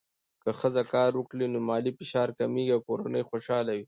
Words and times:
که 0.43 0.49
ښځه 0.59 0.83
کار 0.93 1.11
وکړي، 1.15 1.45
نو 1.53 1.59
مالي 1.69 1.91
فشار 1.97 2.29
کمېږي 2.39 2.71
او 2.73 2.85
کورنۍ 2.87 3.23
خوشحاله 3.29 3.71
وي. 3.73 3.79